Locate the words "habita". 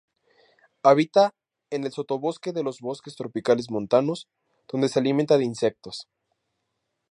0.81-1.35